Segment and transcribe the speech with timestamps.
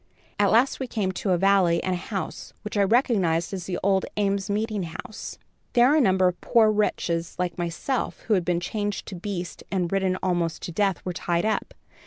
[0.39, 3.77] "At last we came to a valley and a house, which I recognized as the
[3.83, 5.37] old Ames Meeting House.
[5.75, 9.91] Here a number of poor wretches like myself who had been changed to beasts and
[9.91, 11.75] ridden almost to death, were tied up.